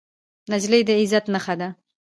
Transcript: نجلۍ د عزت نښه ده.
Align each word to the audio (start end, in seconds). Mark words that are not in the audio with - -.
نجلۍ 0.51 0.81
د 0.87 0.89
عزت 0.99 1.25
نښه 1.33 1.55
ده. 1.59 1.69